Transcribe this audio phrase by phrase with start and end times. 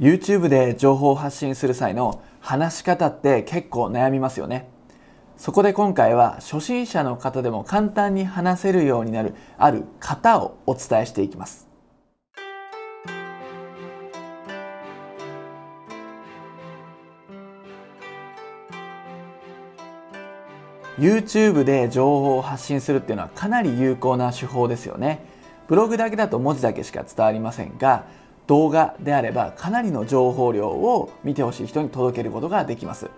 [0.00, 4.68] YouTube で情報を発信する際の話し方って結構悩みますよね。
[5.36, 11.66] そこで今回は初心者の方でも簡単に話せるようになるある型をお伝えしていきます。
[20.98, 25.24] YouTube で情報を発信するっていうのはかなり有効な手法ですよね。
[25.66, 28.06] ブログだけだと文字だけしか伝わりませんが
[28.48, 33.10] 動画であればかなりの情報量を見てほしい人に届けることができます。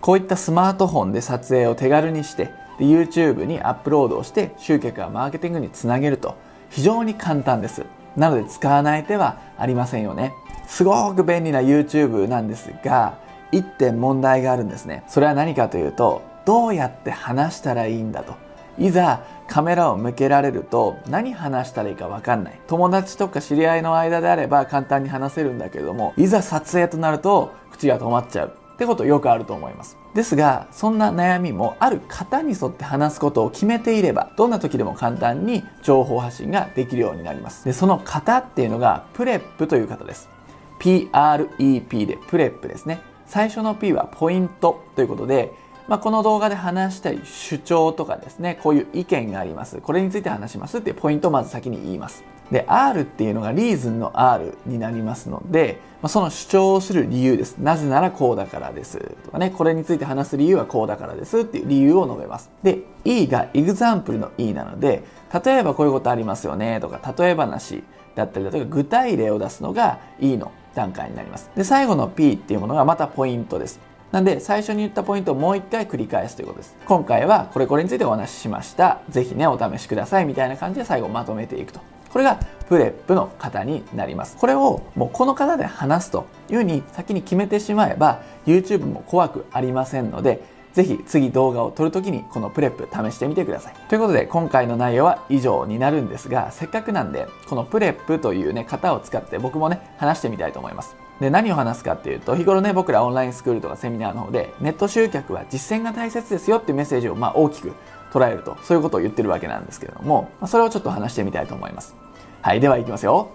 [0.00, 2.46] こういったスマートフォンで撮影を手軽にして
[2.78, 6.34] で YouTube にアップロードをして集客やマーケティングにつなげると
[6.70, 7.84] 非常に簡単です。
[8.16, 10.32] なので使わない手はありませんよね。
[10.66, 13.18] すごく便利な YouTube なんですが
[13.52, 15.04] 1点問題があるんですね。
[15.08, 18.34] それは何かというとどうやって話したらいいんだと。
[18.80, 22.60] いざカメラを向けられると何話したらいいか分かんない。
[22.66, 28.56] 友達とか知り合いの間であれば簡単に話せるんだけどもいざ撮影となると口が止まっちゃう。
[28.74, 29.98] ってことよくあると思います。
[30.14, 37.66] ですがそんな悩みもある型に沿って話すことを決めていればどんな時でも簡単に情報発信ができるようになります。
[37.66, 40.30] でその型っていうのがプレップという型です。
[40.78, 43.02] PREP でプレップですね。
[43.26, 45.52] 最初の P はポイントということで
[45.88, 49.80] まあ、この動画で話したい主張とかですね、こういう意見があります。
[49.80, 52.24] これについて話しますっていうポイントをまず先に言います。
[52.50, 57.58] で、R っていうのがリーズンの R になりますので、まあ、その主張をする理由です。
[57.58, 58.98] なぜならこうだからです。
[59.24, 62.50] とかね、これについて話す理由はこうだからですっていう理由を述べます。
[62.62, 65.04] で、E が example の E なので、
[65.44, 67.84] 例えばこういうことありますよねとか、例え話
[68.14, 71.50] だったりだとか、具体例を出すのが E の段階になります。
[71.54, 73.80] で、最後の P っていうものがまたポイントです。
[74.12, 76.76] なんで最初に言ったポイントをもう一回繰り返すということです。
[76.84, 79.00] 今回はこれこれについてお話ししました。
[79.08, 81.80] ぜひね、お試しくださいみたいな感じで最後まとめていくと。
[82.12, 84.36] これがプレップの型になります。
[84.36, 90.42] これをもうこの型で話すというふうに先に決めてしまえば YouTube も怖くありませんので
[90.72, 93.74] ぜひ次動画を撮るときにこのプレップ試してみてください。
[93.88, 100.96] ということで今回の内容は以上になるんですがせっかくなんでこのプレップというね型を使って僕もね話してみたいと思います。
[101.20, 107.72] で何を話すかっていうと日頃ね僕らオンラインスクールとかセミナーの方でネット集客は実践が大切ですよっていうメッセージをまあ大きく
[108.10, 111.94] 捉えるとそういうことを言ってるわけなんですけれども、まあ、それをちょっと話してみたいと思います。
[112.42, 113.30] はいではいきますよ。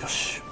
[0.00, 0.42] よし。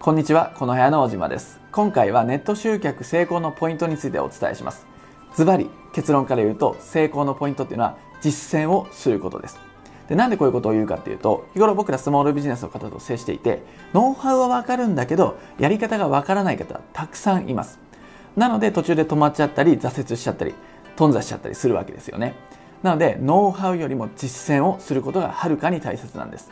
[0.00, 1.60] こんにちはこの部屋の小島です。
[1.70, 4.86] 今回はネット集客成功のポイントについてお伝えします。
[5.34, 9.67] ズバリ結論から言うと成功のポイントっていうのは実践をすることです
[10.08, 17.78] でなんでこういうことを言うかっていうと日頃僕らスモールビジネスの方と接していてノウハウはわかるんだけどやり方がわからない方たくさんいます。
[18.36, 20.54] なので途中で止まっちゃったり挫折しちゃったり
[20.96, 22.34] 頓挫しちゃったりするわけですよね。
[22.82, 26.50] なのでノウハウよりも実践をすることがはるかに大切なんです。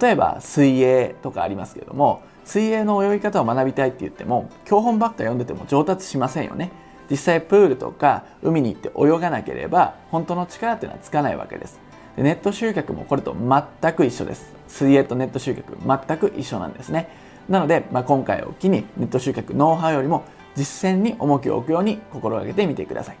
[0.00, 6.70] 例えば水泳とかありますけれども水泳の泳ぎ方を学びたいって言っても教本ばっか読んでても上達しませんよね。
[7.10, 11.80] 実際プールとか海に行って泳がなければ本当の力っていうのはつかないわけです。
[12.16, 14.52] ネット集客もこれと全く一緒です。
[14.68, 17.08] 水泳とネット集客全く一緒なんですね。
[17.48, 23.16] なので、まあ、今回を機にネット集客ノウハウよりも実践に重きを置くように心がけてみてください。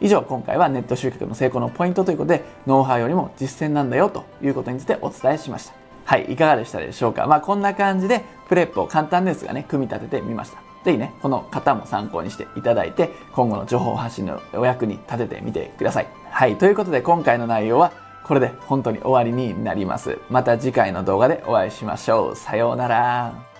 [0.00, 5.74] 以上今回はネット集客の成功のポイントということでノウハウよりも実践なんだよということについてお伝えしました。
[6.04, 7.26] はいいかがでしたでしょうか？
[7.26, 10.58] まあこんな感じでプレップを簡単ですがね組み立ててみました。
[10.84, 16.06] ぜひねこの型も参考にしていただいて今後の情報発信のお役に立ててみてください。
[16.30, 17.92] はいということで今回の内容は
[18.24, 20.18] これで本当に終わりになります。
[20.30, 22.36] また次回の動画でお会いしましょう。
[22.36, 23.53] さようなら。